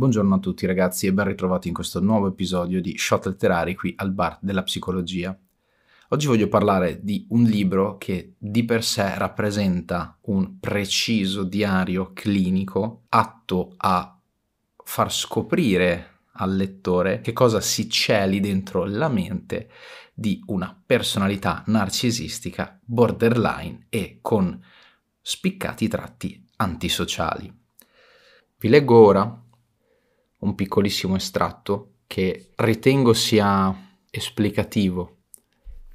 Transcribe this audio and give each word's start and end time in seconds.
Buongiorno 0.00 0.36
a 0.36 0.38
tutti 0.38 0.64
ragazzi 0.64 1.06
e 1.06 1.12
ben 1.12 1.26
ritrovati 1.26 1.68
in 1.68 1.74
questo 1.74 2.00
nuovo 2.00 2.26
episodio 2.26 2.80
di 2.80 2.96
Shot 2.96 3.26
Letterari 3.26 3.74
qui 3.74 3.92
al 3.98 4.12
bar 4.12 4.38
della 4.40 4.62
psicologia. 4.62 5.38
Oggi 6.08 6.26
voglio 6.26 6.48
parlare 6.48 7.00
di 7.02 7.26
un 7.28 7.42
libro 7.42 7.98
che 7.98 8.32
di 8.38 8.64
per 8.64 8.82
sé 8.82 9.18
rappresenta 9.18 10.16
un 10.22 10.58
preciso 10.58 11.42
diario 11.42 12.12
clinico 12.14 13.02
atto 13.10 13.74
a 13.76 14.18
far 14.82 15.12
scoprire 15.12 16.20
al 16.32 16.56
lettore 16.56 17.20
che 17.20 17.34
cosa 17.34 17.60
si 17.60 17.90
celi 17.90 18.40
dentro 18.40 18.86
la 18.86 19.08
mente 19.08 19.68
di 20.14 20.42
una 20.46 20.74
personalità 20.86 21.62
narcisistica 21.66 22.80
borderline 22.82 23.84
e 23.90 24.20
con 24.22 24.58
spiccati 25.20 25.88
tratti 25.88 26.42
antisociali. 26.56 27.54
Vi 28.56 28.68
leggo 28.70 28.96
ora 28.96 29.44
un 30.40 30.54
piccolissimo 30.54 31.16
estratto 31.16 31.94
che 32.06 32.50
ritengo 32.56 33.12
sia 33.12 33.74
esplicativo 34.10 35.18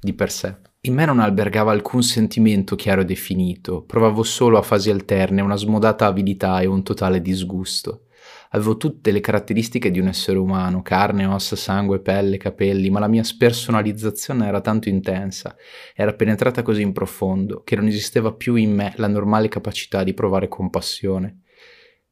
di 0.00 0.12
per 0.12 0.30
sé. 0.30 0.56
In 0.82 0.94
me 0.94 1.04
non 1.04 1.18
albergava 1.18 1.72
alcun 1.72 2.02
sentimento 2.02 2.76
chiaro 2.76 3.00
e 3.00 3.04
definito, 3.04 3.82
provavo 3.82 4.22
solo 4.22 4.56
a 4.56 4.62
fasi 4.62 4.90
alterne 4.90 5.42
una 5.42 5.56
smodata 5.56 6.06
avidità 6.06 6.60
e 6.60 6.66
un 6.66 6.82
totale 6.82 7.20
disgusto. 7.20 8.02
Avevo 8.50 8.76
tutte 8.76 9.10
le 9.10 9.20
caratteristiche 9.20 9.90
di 9.90 9.98
un 9.98 10.06
essere 10.06 10.38
umano, 10.38 10.82
carne, 10.82 11.26
ossa, 11.26 11.56
sangue, 11.56 11.98
pelle, 11.98 12.36
capelli, 12.36 12.88
ma 12.90 13.00
la 13.00 13.08
mia 13.08 13.24
spersonalizzazione 13.24 14.46
era 14.46 14.60
tanto 14.60 14.88
intensa, 14.88 15.56
era 15.94 16.14
penetrata 16.14 16.62
così 16.62 16.82
in 16.82 16.92
profondo, 16.92 17.62
che 17.64 17.74
non 17.74 17.86
esisteva 17.88 18.32
più 18.32 18.54
in 18.54 18.72
me 18.72 18.92
la 18.96 19.08
normale 19.08 19.48
capacità 19.48 20.04
di 20.04 20.14
provare 20.14 20.48
compassione. 20.48 21.40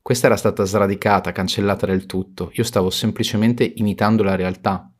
Questa 0.05 0.27
era 0.27 0.37
stata 0.37 0.65
sradicata, 0.65 1.33
cancellata 1.33 1.87
del 1.87 2.05
tutto. 2.05 2.51
Io 2.57 2.65
stavo 2.65 2.91
semplicemente 2.91 3.73
imitando 3.77 4.23
la 4.23 4.35
realtà. 4.35 4.93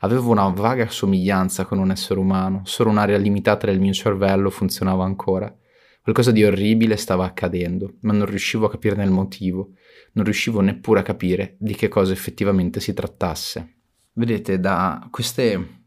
Avevo 0.00 0.30
una 0.30 0.46
vaga 0.48 0.90
somiglianza 0.90 1.64
con 1.64 1.78
un 1.78 1.90
essere 1.90 2.20
umano, 2.20 2.60
solo 2.64 2.90
un'area 2.90 3.16
limitata 3.16 3.64
del 3.64 3.80
mio 3.80 3.94
cervello 3.94 4.50
funzionava 4.50 5.04
ancora. 5.04 5.50
Qualcosa 6.02 6.32
di 6.32 6.44
orribile 6.44 6.98
stava 6.98 7.24
accadendo, 7.24 7.94
ma 8.00 8.12
non 8.12 8.26
riuscivo 8.26 8.66
a 8.66 8.70
capirne 8.70 9.04
il 9.04 9.10
motivo, 9.10 9.70
non 10.12 10.24
riuscivo 10.24 10.60
neppure 10.60 11.00
a 11.00 11.02
capire 11.02 11.56
di 11.58 11.74
che 11.74 11.88
cosa 11.88 12.12
effettivamente 12.12 12.78
si 12.78 12.92
trattasse. 12.92 13.76
Vedete, 14.12 14.60
da 14.60 15.08
queste 15.10 15.84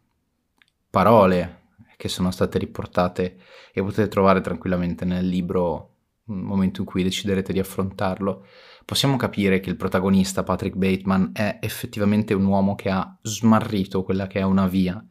parole 0.89 1.65
che 1.97 2.07
sono 2.07 2.31
state 2.31 2.57
riportate 2.57 3.37
e 3.71 3.83
potete 3.83 4.07
trovare 4.07 4.41
tranquillamente 4.41 5.05
nel 5.05 5.27
libro 5.27 5.94
momento 6.25 6.81
in 6.81 6.87
cui 6.87 7.03
deciderete 7.03 7.53
di 7.53 7.59
affrontarlo, 7.59 8.45
possiamo 8.83 9.15
capire 9.15 9.59
che 9.59 9.69
il 9.69 9.75
protagonista, 9.75 10.43
Patrick 10.43 10.75
Bateman, 10.75 11.31
è 11.33 11.59
effettivamente 11.61 12.33
un 12.33 12.45
uomo 12.45 12.75
che 12.75 12.89
ha 12.89 13.17
smarrito 13.21 14.03
quella 14.03 14.27
che 14.27 14.39
è 14.39 14.43
una 14.43 14.67
via. 14.67 15.03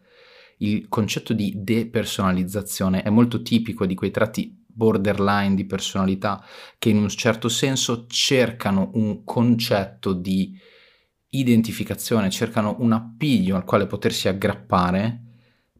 Il 0.58 0.88
concetto 0.88 1.32
di 1.32 1.52
depersonalizzazione 1.56 3.02
è 3.02 3.10
molto 3.10 3.42
tipico 3.42 3.86
di 3.86 3.94
quei 3.94 4.10
tratti 4.10 4.62
borderline 4.66 5.54
di 5.54 5.66
personalità 5.66 6.44
che 6.78 6.88
in 6.88 6.96
un 6.96 7.08
certo 7.08 7.48
senso 7.48 8.06
cercano 8.06 8.90
un 8.94 9.24
concetto 9.24 10.12
di 10.12 10.58
identificazione, 11.28 12.30
cercano 12.30 12.76
un 12.80 12.92
appiglio 12.92 13.56
al 13.56 13.64
quale 13.64 13.86
potersi 13.86 14.28
aggrappare 14.28 15.20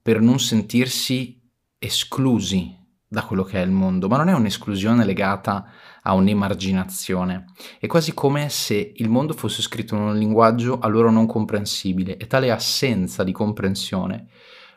per 0.01 0.21
non 0.21 0.39
sentirsi 0.39 1.41
esclusi 1.79 2.83
da 3.15 3.23
quello 3.23 3.45
che 3.45 3.63
è 3.63 3.65
il 3.65 3.71
mondo, 3.71 4.09
ma 4.09 4.17
non 4.17 4.29
è 4.29 4.35
un'esclusione 4.35 5.05
legata 5.05 5.71
a 6.03 6.15
un'emarginazione. 6.15 7.47
È 7.79 7.87
quasi 7.87 8.13
come 8.13 8.49
se 8.51 8.93
il 8.97 9.09
mondo 9.09 9.33
fosse 9.33 9.63
scritto 9.63 9.95
in 9.95 10.03
un 10.03 10.19
linguaggio 10.19 10.81
a 10.81 10.89
loro 10.89 11.11
non 11.11 11.27
comprensibile 11.27 12.17
e 12.17 12.27
tale 12.27 12.51
assenza 12.51 13.23
di 13.23 13.33
comprensione 13.33 14.27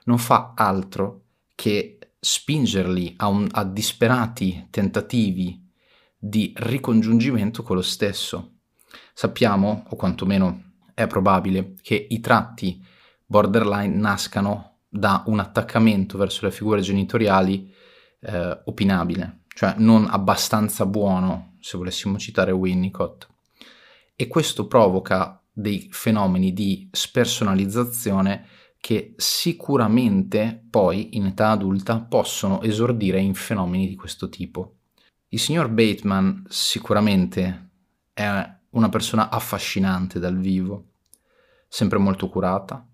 non 0.05 0.19
fa 0.19 0.53
altro 0.55 1.23
che 1.55 1.97
spingerli 2.19 3.15
a, 3.17 3.27
un, 3.27 3.47
a 3.51 3.65
disperati 3.65 4.67
tentativi 4.69 5.65
di 6.17 6.53
ricongiungimento 6.55 7.63
con 7.63 7.75
lo 7.75 7.81
stesso. 7.81 8.59
Sappiamo, 9.13 9.85
o 9.89 9.95
quantomeno 9.95 10.73
è 10.93 11.07
probabile, 11.07 11.73
che 11.81 12.07
i 12.07 12.19
tratti 12.19 12.81
borderline 13.25 13.95
nascano 13.95 14.77
da 14.87 15.23
un 15.25 15.39
attaccamento 15.39 16.17
verso 16.17 16.45
le 16.45 16.51
figure 16.51 16.81
genitoriali 16.81 17.73
eh, 18.27 18.61
opinabile, 18.65 19.43
cioè 19.47 19.75
non 19.77 20.05
abbastanza 20.09 20.85
buono, 20.85 21.55
se 21.61 21.77
volessimo 21.77 22.17
citare 22.17 22.51
Winnicott. 22.51 23.27
E 24.15 24.27
questo 24.27 24.67
provoca 24.67 25.41
dei 25.51 25.87
fenomeni 25.91 26.53
di 26.53 26.89
spersonalizzazione 26.91 28.45
che 28.79 29.13
sicuramente 29.17 30.65
poi 30.69 31.15
in 31.17 31.25
età 31.25 31.51
adulta 31.51 31.99
possono 31.99 32.61
esordire 32.61 33.19
in 33.19 33.33
fenomeni 33.33 33.87
di 33.87 33.95
questo 33.95 34.29
tipo. 34.29 34.75
Il 35.29 35.39
signor 35.39 35.69
Bateman 35.69 36.45
sicuramente 36.47 37.69
è 38.13 38.55
una 38.69 38.89
persona 38.89 39.29
affascinante 39.29 40.19
dal 40.19 40.37
vivo, 40.37 40.91
sempre 41.67 41.97
molto 41.97 42.29
curata, 42.29 42.85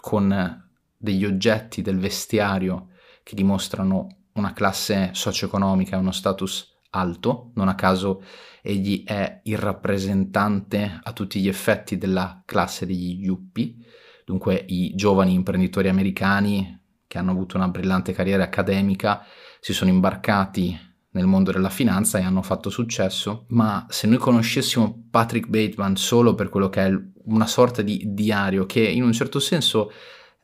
con 0.00 0.68
degli 0.96 1.24
oggetti 1.24 1.82
del 1.82 1.98
vestiario 1.98 2.88
che 3.22 3.34
dimostrano 3.34 4.19
una 4.40 4.52
classe 4.52 5.10
socio-economica 5.12 5.96
uno 5.96 6.12
status 6.12 6.78
alto, 6.90 7.52
non 7.54 7.68
a 7.68 7.74
caso 7.74 8.22
egli 8.62 9.04
è 9.04 9.40
il 9.44 9.58
rappresentante 9.58 11.00
a 11.02 11.12
tutti 11.12 11.40
gli 11.40 11.48
effetti 11.48 11.96
della 11.96 12.42
classe 12.44 12.84
degli 12.86 13.22
yuppie, 13.22 13.76
dunque 14.24 14.64
i 14.68 14.94
giovani 14.94 15.32
imprenditori 15.32 15.88
americani 15.88 16.78
che 17.06 17.18
hanno 17.18 17.32
avuto 17.32 17.56
una 17.56 17.68
brillante 17.68 18.12
carriera 18.12 18.44
accademica 18.44 19.24
si 19.60 19.72
sono 19.72 19.90
imbarcati 19.90 20.88
nel 21.12 21.26
mondo 21.26 21.50
della 21.50 21.70
finanza 21.70 22.18
e 22.18 22.22
hanno 22.22 22.42
fatto 22.42 22.70
successo, 22.70 23.46
ma 23.48 23.84
se 23.88 24.06
noi 24.06 24.18
conoscessimo 24.18 25.08
Patrick 25.10 25.48
Bateman 25.48 25.96
solo 25.96 26.34
per 26.34 26.48
quello 26.48 26.68
che 26.68 26.86
è 26.86 26.92
una 27.24 27.46
sorta 27.46 27.82
di 27.82 28.02
diario 28.06 28.64
che 28.66 28.80
in 28.80 29.02
un 29.02 29.12
certo 29.12 29.40
senso 29.40 29.90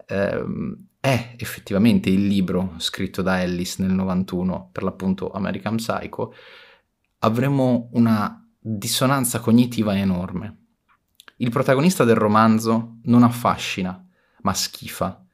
ehm, 0.07 0.86
è 1.07 1.35
effettivamente 1.37 2.11
il 2.11 2.27
libro 2.27 2.75
scritto 2.79 3.23
da 3.23 3.41
Ellis 3.41 3.79
nel 3.79 3.93
91, 3.93 4.71
per 4.73 4.83
l'appunto 4.83 5.31
American 5.31 5.77
Psycho, 5.77 6.35
avremo 7.21 7.91
una 7.93 8.45
dissonanza 8.59 9.39
cognitiva 9.39 9.97
enorme. 9.97 10.65
Il 11.37 11.51
protagonista 11.51 12.03
del 12.03 12.17
romanzo 12.17 12.97
non 13.05 13.23
affascina, 13.23 14.05
ma 14.43 14.53
schifa. 14.53 15.25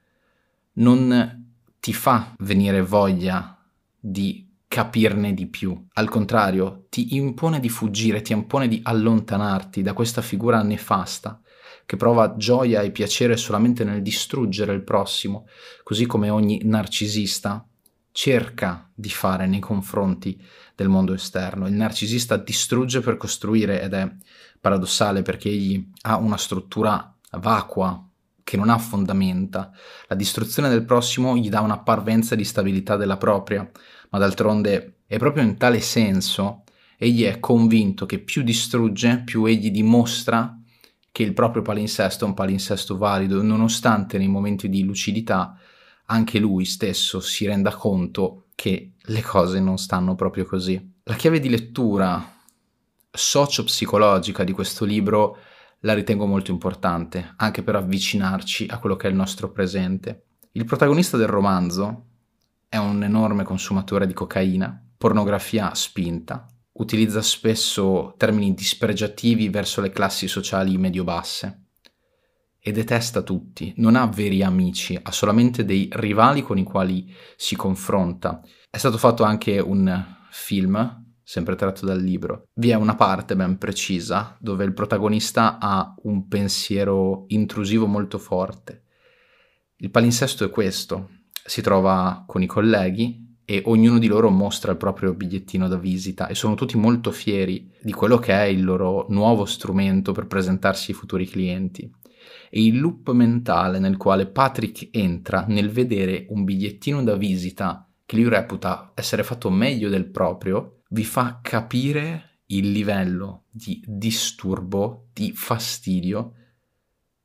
Non 0.74 1.54
ti 1.80 1.94
fa 1.94 2.34
venire 2.40 2.82
voglia 2.82 3.58
di 3.98 4.46
capirne 4.68 5.32
di 5.32 5.46
più. 5.46 5.86
Al 5.94 6.10
contrario, 6.10 6.84
ti 6.90 7.16
impone 7.16 7.60
di 7.60 7.70
fuggire, 7.70 8.20
ti 8.20 8.32
impone 8.32 8.68
di 8.68 8.80
allontanarti 8.82 9.80
da 9.80 9.94
questa 9.94 10.20
figura 10.20 10.62
nefasta 10.62 11.41
che 11.86 11.96
prova 11.96 12.36
gioia 12.36 12.82
e 12.82 12.90
piacere 12.90 13.36
solamente 13.36 13.84
nel 13.84 14.02
distruggere 14.02 14.72
il 14.72 14.82
prossimo, 14.82 15.46
così 15.82 16.06
come 16.06 16.30
ogni 16.30 16.60
narcisista 16.64 17.66
cerca 18.12 18.90
di 18.94 19.08
fare 19.08 19.46
nei 19.46 19.60
confronti 19.60 20.40
del 20.74 20.88
mondo 20.88 21.14
esterno. 21.14 21.66
Il 21.66 21.72
narcisista 21.72 22.36
distrugge 22.36 23.00
per 23.00 23.16
costruire 23.16 23.82
ed 23.82 23.94
è 23.94 24.10
paradossale 24.60 25.22
perché 25.22 25.48
egli 25.48 25.90
ha 26.02 26.16
una 26.16 26.36
struttura 26.36 27.14
vacua 27.32 28.06
che 28.44 28.56
non 28.56 28.68
ha 28.68 28.78
fondamenta. 28.78 29.70
La 30.08 30.14
distruzione 30.14 30.68
del 30.68 30.84
prossimo 30.84 31.36
gli 31.36 31.48
dà 31.48 31.60
una 31.60 31.78
parvenza 31.78 32.34
di 32.34 32.44
stabilità 32.44 32.96
della 32.96 33.16
propria, 33.16 33.68
ma 34.10 34.18
d'altronde 34.18 34.98
è 35.06 35.18
proprio 35.18 35.42
in 35.42 35.56
tale 35.56 35.80
senso 35.80 36.64
egli 36.96 37.24
è 37.24 37.40
convinto 37.40 38.06
che 38.06 38.20
più 38.20 38.42
distrugge, 38.42 39.22
più 39.24 39.44
egli 39.44 39.70
dimostra 39.70 40.56
che 41.12 41.22
il 41.22 41.34
proprio 41.34 41.62
palinsesto 41.62 42.24
è 42.24 42.28
un 42.28 42.34
palinsesto 42.34 42.96
valido, 42.96 43.42
nonostante 43.42 44.16
nei 44.18 44.28
momenti 44.28 44.68
di 44.68 44.82
lucidità 44.82 45.56
anche 46.06 46.38
lui 46.38 46.64
stesso 46.64 47.20
si 47.20 47.46
renda 47.46 47.74
conto 47.74 48.46
che 48.54 48.94
le 48.98 49.22
cose 49.22 49.60
non 49.60 49.78
stanno 49.78 50.14
proprio 50.14 50.44
così. 50.44 50.94
La 51.04 51.14
chiave 51.14 51.38
di 51.38 51.48
lettura 51.48 52.40
socio-psicologica 53.10 54.42
di 54.42 54.52
questo 54.52 54.84
libro 54.84 55.36
la 55.80 55.94
ritengo 55.94 56.26
molto 56.26 56.50
importante, 56.50 57.34
anche 57.36 57.62
per 57.62 57.76
avvicinarci 57.76 58.66
a 58.70 58.78
quello 58.78 58.96
che 58.96 59.08
è 59.08 59.10
il 59.10 59.16
nostro 59.16 59.50
presente. 59.50 60.24
Il 60.52 60.64
protagonista 60.64 61.16
del 61.16 61.26
romanzo 61.26 62.06
è 62.68 62.76
un 62.76 63.02
enorme 63.02 63.42
consumatore 63.42 64.06
di 64.06 64.12
cocaina, 64.12 64.82
pornografia 64.96 65.74
spinta, 65.74 66.46
utilizza 66.74 67.22
spesso 67.22 68.14
termini 68.16 68.54
dispregiativi 68.54 69.48
verso 69.48 69.80
le 69.80 69.90
classi 69.90 70.28
sociali 70.28 70.76
medio-basse 70.78 71.62
e 72.64 72.70
detesta 72.70 73.22
tutti, 73.22 73.74
non 73.78 73.96
ha 73.96 74.06
veri 74.06 74.42
amici, 74.42 74.98
ha 75.00 75.10
solamente 75.10 75.64
dei 75.64 75.88
rivali 75.90 76.42
con 76.42 76.58
i 76.58 76.62
quali 76.62 77.12
si 77.36 77.56
confronta. 77.56 78.40
È 78.70 78.76
stato 78.76 78.98
fatto 78.98 79.24
anche 79.24 79.58
un 79.58 80.16
film 80.30 81.00
sempre 81.24 81.56
tratto 81.56 81.86
dal 81.86 82.00
libro, 82.00 82.48
vi 82.54 82.70
è 82.70 82.74
una 82.74 82.94
parte 82.94 83.34
ben 83.34 83.58
precisa 83.58 84.36
dove 84.38 84.64
il 84.64 84.74
protagonista 84.74 85.58
ha 85.58 85.94
un 86.02 86.28
pensiero 86.28 87.24
intrusivo 87.28 87.86
molto 87.86 88.18
forte. 88.18 88.84
Il 89.76 89.90
palinsesto 89.90 90.44
è 90.44 90.50
questo, 90.50 91.10
si 91.44 91.62
trova 91.62 92.24
con 92.26 92.42
i 92.42 92.46
colleghi 92.46 93.31
e 93.44 93.62
ognuno 93.66 93.98
di 93.98 94.06
loro 94.06 94.30
mostra 94.30 94.72
il 94.72 94.78
proprio 94.78 95.14
bigliettino 95.14 95.68
da 95.68 95.76
visita 95.76 96.26
e 96.28 96.34
sono 96.34 96.54
tutti 96.54 96.76
molto 96.76 97.10
fieri 97.10 97.70
di 97.80 97.92
quello 97.92 98.18
che 98.18 98.32
è 98.32 98.44
il 98.44 98.62
loro 98.62 99.06
nuovo 99.08 99.44
strumento 99.44 100.12
per 100.12 100.26
presentarsi 100.26 100.90
ai 100.90 100.96
futuri 100.96 101.26
clienti. 101.26 101.90
E 102.50 102.64
il 102.64 102.78
loop 102.78 103.10
mentale 103.10 103.78
nel 103.78 103.96
quale 103.96 104.26
Patrick 104.26 104.88
entra 104.92 105.44
nel 105.48 105.70
vedere 105.70 106.26
un 106.28 106.44
bigliettino 106.44 107.02
da 107.02 107.16
visita 107.16 107.88
che 108.04 108.16
lui 108.16 108.28
reputa 108.28 108.92
essere 108.94 109.24
fatto 109.24 109.50
meglio 109.50 109.88
del 109.88 110.06
proprio, 110.06 110.82
vi 110.90 111.04
fa 111.04 111.40
capire 111.42 112.40
il 112.46 112.70
livello 112.70 113.44
di 113.50 113.82
disturbo, 113.86 115.08
di 115.12 115.32
fastidio 115.34 116.34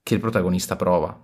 che 0.01 0.13
il 0.13 0.19
protagonista 0.21 0.75
prova 0.77 1.21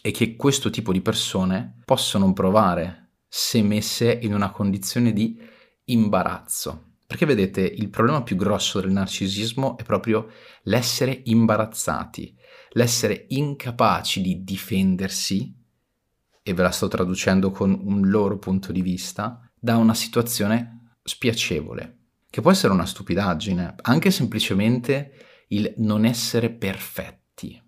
e 0.00 0.10
che 0.12 0.36
questo 0.36 0.70
tipo 0.70 0.92
di 0.92 1.00
persone 1.00 1.78
possono 1.84 2.32
provare 2.32 3.01
se 3.34 3.62
messe 3.62 4.12
in 4.12 4.34
una 4.34 4.50
condizione 4.50 5.10
di 5.10 5.40
imbarazzo. 5.84 6.96
Perché 7.06 7.24
vedete, 7.24 7.62
il 7.62 7.88
problema 7.88 8.22
più 8.22 8.36
grosso 8.36 8.78
del 8.78 8.90
narcisismo 8.90 9.78
è 9.78 9.84
proprio 9.84 10.28
l'essere 10.64 11.22
imbarazzati, 11.24 12.36
l'essere 12.72 13.24
incapaci 13.28 14.20
di 14.20 14.44
difendersi 14.44 15.50
e 16.42 16.52
ve 16.52 16.62
la 16.62 16.70
sto 16.70 16.88
traducendo 16.88 17.50
con 17.50 17.72
un 17.82 18.10
loro 18.10 18.36
punto 18.36 18.70
di 18.70 18.82
vista, 18.82 19.40
da 19.58 19.78
una 19.78 19.94
situazione 19.94 20.96
spiacevole, 21.02 22.00
che 22.28 22.42
può 22.42 22.50
essere 22.50 22.74
una 22.74 22.84
stupidaggine, 22.84 23.76
anche 23.80 24.10
semplicemente 24.10 25.46
il 25.48 25.72
non 25.78 26.04
essere 26.04 26.50
perfetti, 26.50 27.58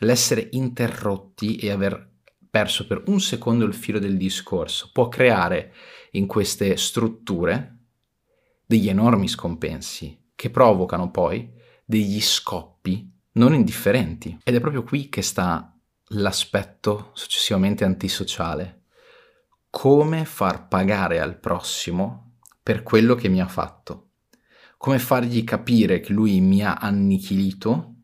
l'essere 0.00 0.48
interrotti 0.52 1.56
e 1.56 1.70
aver 1.70 2.09
perso 2.50 2.86
per 2.86 3.04
un 3.06 3.20
secondo 3.20 3.64
il 3.64 3.74
filo 3.74 3.98
del 3.98 4.16
discorso 4.16 4.90
può 4.92 5.08
creare 5.08 5.72
in 6.12 6.26
queste 6.26 6.76
strutture 6.76 7.76
degli 8.66 8.88
enormi 8.88 9.28
scompensi 9.28 10.30
che 10.34 10.50
provocano 10.50 11.10
poi 11.10 11.48
degli 11.84 12.20
scoppi 12.20 13.08
non 13.32 13.54
indifferenti. 13.54 14.38
Ed 14.42 14.54
è 14.54 14.60
proprio 14.60 14.82
qui 14.82 15.08
che 15.08 15.22
sta 15.22 15.76
l'aspetto 16.08 17.10
successivamente 17.14 17.84
antisociale. 17.84 18.82
Come 19.70 20.24
far 20.24 20.66
pagare 20.66 21.20
al 21.20 21.38
prossimo 21.38 22.38
per 22.62 22.82
quello 22.82 23.14
che 23.14 23.28
mi 23.28 23.40
ha 23.40 23.46
fatto? 23.46 24.08
Come 24.76 24.98
fargli 24.98 25.44
capire 25.44 26.00
che 26.00 26.12
lui 26.12 26.40
mi 26.40 26.64
ha 26.64 26.74
annichilito 26.74 27.94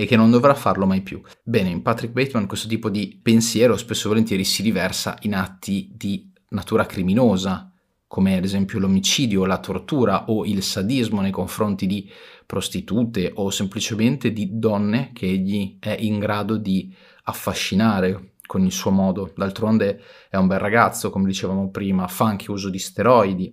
e 0.00 0.06
che 0.06 0.14
non 0.14 0.30
dovrà 0.30 0.54
farlo 0.54 0.86
mai 0.86 1.00
più? 1.00 1.20
Bene, 1.42 1.70
in 1.70 1.82
Patrick 1.82 2.12
Bateman 2.12 2.46
questo 2.46 2.68
tipo 2.68 2.88
di 2.88 3.18
pensiero 3.20 3.76
spesso 3.76 4.06
e 4.06 4.10
volentieri 4.10 4.44
si 4.44 4.62
riversa 4.62 5.18
in 5.22 5.34
atti 5.34 5.90
di 5.92 6.30
natura 6.50 6.86
criminosa, 6.86 7.72
come 8.06 8.36
ad 8.36 8.44
esempio 8.44 8.78
l'omicidio, 8.78 9.44
la 9.44 9.58
tortura 9.58 10.26
o 10.26 10.44
il 10.44 10.62
sadismo 10.62 11.20
nei 11.20 11.32
confronti 11.32 11.88
di 11.88 12.08
prostitute 12.46 13.32
o 13.34 13.50
semplicemente 13.50 14.32
di 14.32 14.50
donne 14.52 15.10
che 15.12 15.26
egli 15.26 15.78
è 15.80 15.96
in 15.98 16.20
grado 16.20 16.58
di 16.58 16.94
affascinare 17.24 18.34
con 18.46 18.64
il 18.64 18.70
suo 18.70 18.92
modo. 18.92 19.32
D'altronde 19.34 20.00
è 20.30 20.36
un 20.36 20.46
bel 20.46 20.60
ragazzo, 20.60 21.10
come 21.10 21.26
dicevamo 21.26 21.70
prima, 21.70 22.06
fa 22.06 22.26
anche 22.26 22.52
uso 22.52 22.70
di 22.70 22.78
steroidi, 22.78 23.52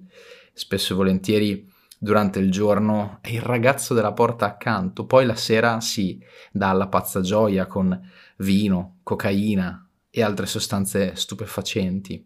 spesso 0.53 0.93
e 0.93 0.95
volentieri 0.95 1.73
durante 2.05 2.37
il 2.37 2.51
giorno 2.51 3.17
è 3.19 3.29
il 3.29 3.41
ragazzo 3.41 3.95
della 3.95 4.13
porta 4.13 4.45
accanto, 4.45 5.07
poi 5.07 5.25
la 5.25 5.33
sera 5.33 5.81
si 5.81 6.23
dà 6.51 6.69
alla 6.69 6.87
pazza 6.87 7.19
gioia 7.21 7.65
con 7.65 7.99
vino, 8.37 8.99
cocaina 9.01 9.89
e 10.11 10.21
altre 10.21 10.45
sostanze 10.45 11.15
stupefacenti. 11.15 12.23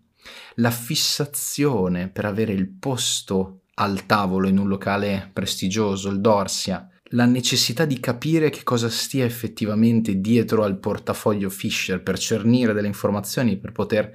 La 0.55 0.69
fissazione 0.69 2.09
per 2.09 2.25
avere 2.25 2.51
il 2.51 2.67
posto 2.67 3.61
al 3.75 4.05
tavolo 4.05 4.49
in 4.49 4.57
un 4.57 4.67
locale 4.67 5.29
prestigioso, 5.31 6.09
il 6.09 6.19
Dorsia, 6.19 6.85
la 7.11 7.23
necessità 7.23 7.85
di 7.85 8.01
capire 8.01 8.49
che 8.49 8.63
cosa 8.63 8.89
stia 8.89 9.23
effettivamente 9.23 10.19
dietro 10.19 10.65
al 10.65 10.77
portafoglio 10.77 11.49
Fisher 11.49 12.03
per 12.03 12.19
cernire 12.19 12.73
delle 12.73 12.87
informazioni 12.87 13.57
per 13.57 13.71
poter 13.71 14.11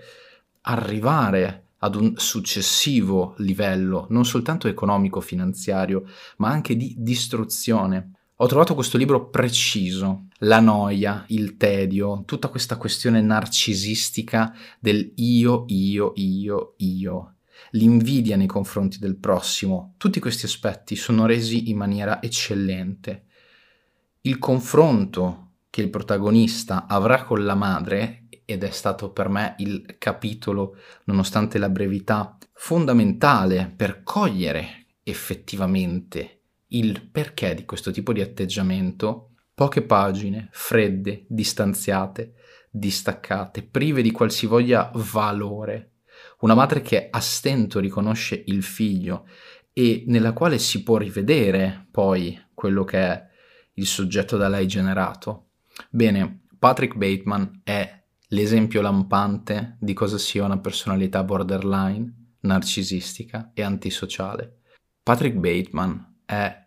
arrivare 0.61 1.64
ad 1.85 1.97
un 1.97 2.15
successivo 2.17 3.35
livello, 3.39 4.07
non 4.09 4.25
soltanto 4.25 4.69
economico-finanziario, 4.69 6.05
ma 6.39 6.49
anche 6.49 6.77
di 6.77 6.95
distruzione. 6.99 8.13
Ho 8.37 8.47
trovato 8.47 8.75
questo 8.75 8.97
libro 8.97 9.29
preciso, 9.29 10.29
la 10.39 10.61
noia, 10.61 11.25
il 11.29 11.59
tedio, 11.59 12.23
tutta 12.25 12.49
questa 12.49 12.77
questione 12.77 13.21
narcisistica 13.21 14.55
del 14.81 15.13
io, 15.17 15.65
io, 15.69 16.13
io, 16.17 16.75
io 16.79 17.35
l'invidia 17.73 18.37
nei 18.37 18.47
confronti 18.47 18.99
del 18.99 19.17
prossimo, 19.17 19.95
tutti 19.97 20.21
questi 20.21 20.47
aspetti 20.47 20.97
sono 20.97 21.27
resi 21.27 21.71
in 21.71 21.77
maniera 21.77 22.23
eccellente. 22.23 23.25
Il 24.23 24.39
confronto 24.39 25.51
che 25.71 25.83
il 25.83 25.91
protagonista 25.91 26.87
avrà 26.87 27.25
con 27.25 27.45
la 27.45 27.55
madre, 27.55 28.24
ed 28.45 28.63
è 28.63 28.71
stato 28.71 29.11
per 29.11 29.29
me 29.29 29.55
il 29.59 29.97
capitolo, 29.99 30.77
nonostante 31.05 31.59
la 31.59 31.69
brevità, 31.69 32.37
fondamentale 32.53 33.73
per 33.75 34.03
cogliere 34.03 34.87
effettivamente 35.03 36.41
il 36.69 37.03
perché 37.03 37.55
di 37.55 37.65
questo 37.65 37.91
tipo 37.91 38.13
di 38.13 38.21
atteggiamento, 38.21 39.35
poche 39.55 39.83
pagine, 39.83 40.49
fredde, 40.51 41.25
distanziate, 41.29 42.35
distaccate, 42.71 43.63
prive 43.63 44.03
di 44.03 44.11
qualsivoglia 44.11 44.91
valore, 44.95 45.93
una 46.41 46.55
madre 46.55 46.83
che 46.83 47.09
a 47.11 47.21
stento 47.21 47.79
riconosce 47.79 48.43
il 48.47 48.63
figlio 48.63 49.27
e 49.73 50.05
nella 50.07 50.33
quale 50.33 50.59
si 50.59 50.83
può 50.83 50.97
rivedere 50.97 51.87
poi 51.91 52.41
quello 52.53 52.85
che 52.85 52.99
è 52.99 53.27
il 53.75 53.87
soggetto 53.87 54.37
da 54.37 54.49
lei 54.49 54.67
generato. 54.67 55.51
Bene, 55.91 56.47
Patrick 56.59 56.97
Bateman 56.97 57.61
è 57.65 58.04
l'esempio 58.29 58.81
lampante 58.81 59.77
di 59.81 59.93
cosa 59.93 60.19
sia 60.19 60.45
una 60.45 60.59
personalità 60.59 61.23
borderline, 61.23 62.37
narcisistica 62.41 63.51
e 63.55 63.63
antisociale. 63.63 64.61
Patrick 65.03 65.37
Bateman 65.37 66.23
è 66.25 66.67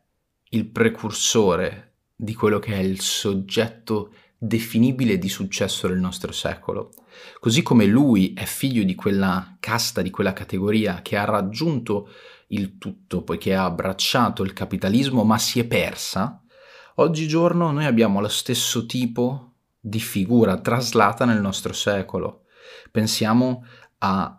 il 0.50 0.68
precursore 0.68 1.96
di 2.16 2.34
quello 2.34 2.60
che 2.60 2.74
è 2.74 2.80
il 2.80 3.00
soggetto 3.00 4.14
definibile 4.38 5.18
di 5.18 5.30
successo 5.30 5.88
del 5.88 6.00
nostro 6.00 6.32
secolo. 6.32 6.92
Così 7.40 7.64
come 7.64 7.86
lui 7.86 8.34
è 8.34 8.46
figlio 8.46 8.84
di 8.84 8.96
quella 8.96 9.58
casta, 9.60 10.02
di 10.02 10.12
quella 10.12 10.34
categoria 10.34 11.02
che 11.02 11.18
ha 11.18 11.26
raggiunto 11.26 12.10
il 12.50 12.78
tutto 12.78 13.24
poiché 13.24 13.56
ha 13.56 13.66
abbracciato 13.66 14.44
il 14.44 14.54
capitalismo 14.54 15.24
ma 15.24 15.38
si 15.38 15.60
è 15.60 15.66
persa, 15.66 16.42
oggigiorno 16.96 17.72
noi 17.72 17.86
abbiamo 17.86 18.22
lo 18.22 18.28
stesso 18.28 18.86
tipo 18.86 19.47
di 19.88 20.00
figura 20.00 20.60
traslata 20.60 21.26
nel 21.26 21.42
nostro 21.42 21.74
secolo. 21.74 22.46
Pensiamo 22.92 23.66
alla 24.00 24.38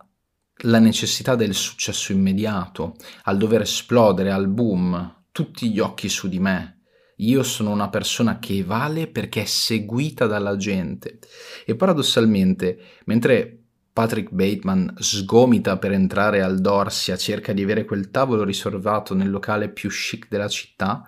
necessità 0.78 1.35
del 1.35 1.55
successo 1.55 2.12
immediato, 2.12 2.97
al 3.25 3.37
dover 3.37 3.62
esplodere, 3.62 4.31
al 4.31 4.49
boom, 4.49 5.25
tutti 5.33 5.71
gli 5.71 5.78
occhi 5.78 6.09
su 6.09 6.28
di 6.28 6.38
me, 6.38 6.78
io 7.21 7.43
sono 7.43 7.71
una 7.71 7.88
persona 7.88 8.38
che 8.38 8.62
vale 8.62 9.09
perché 9.09 9.43
è 9.43 9.45
seguita 9.45 10.26
dalla 10.26 10.57
gente. 10.57 11.19
E 11.64 11.75
paradossalmente, 11.75 12.78
mentre 13.07 13.62
Patrick 13.93 14.31
Bateman 14.31 14.95
sgomita 14.99 15.78
per 15.78 15.93
entrare 15.93 16.43
al 16.43 16.61
Dorsia, 16.61 17.17
cerca 17.17 17.52
di 17.52 17.62
avere 17.62 17.85
quel 17.85 18.11
tavolo 18.11 18.45
riservato 18.45 19.14
nel 19.14 19.31
locale 19.31 19.69
più 19.69 19.88
chic 19.88 20.28
della 20.28 20.47
città, 20.47 21.05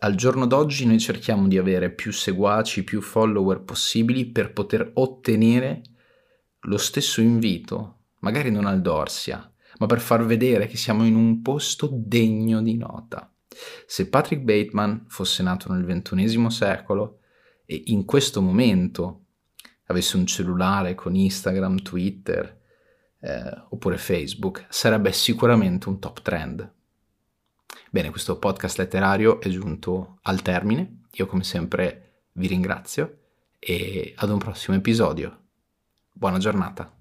al 0.00 0.14
giorno 0.14 0.46
d'oggi 0.46 0.86
noi 0.86 0.98
cerchiamo 0.98 1.48
di 1.48 1.58
avere 1.58 1.90
più 1.90 2.12
seguaci, 2.12 2.84
più 2.84 3.00
follower 3.00 3.62
possibili 3.62 4.26
per 4.26 4.52
poter 4.52 4.90
ottenere 4.94 5.82
lo 6.62 6.78
stesso 6.78 7.20
invito, 7.20 7.98
magari 8.20 8.50
non 8.50 8.66
al 8.66 8.80
Dorsia, 8.80 9.52
ma 9.78 9.86
per 9.86 10.00
far 10.00 10.24
vedere 10.24 10.66
che 10.66 10.76
siamo 10.76 11.04
in 11.04 11.14
un 11.14 11.42
posto 11.42 11.88
degno 11.92 12.62
di 12.62 12.76
nota. 12.76 13.32
Se 13.86 14.08
Patrick 14.08 14.42
Bateman 14.42 15.06
fosse 15.08 15.42
nato 15.42 15.72
nel 15.72 15.84
ventunesimo 15.84 16.50
secolo 16.50 17.20
e 17.64 17.82
in 17.86 18.04
questo 18.04 18.40
momento 18.40 19.24
avesse 19.86 20.16
un 20.16 20.26
cellulare 20.26 20.94
con 20.94 21.14
Instagram, 21.14 21.82
Twitter 21.82 22.60
eh, 23.20 23.64
oppure 23.70 23.98
Facebook, 23.98 24.66
sarebbe 24.68 25.12
sicuramente 25.12 25.88
un 25.88 25.98
top 25.98 26.22
trend. 26.22 26.72
Bene, 27.90 28.10
questo 28.10 28.38
podcast 28.38 28.76
letterario 28.76 29.40
è 29.40 29.48
giunto 29.48 30.18
al 30.22 30.42
termine. 30.42 31.04
Io 31.12 31.26
come 31.26 31.42
sempre 31.42 32.26
vi 32.32 32.46
ringrazio 32.46 33.18
e 33.58 34.12
ad 34.14 34.28
un 34.28 34.36
prossimo 34.36 34.76
episodio. 34.76 35.44
Buona 36.12 36.36
giornata. 36.36 36.97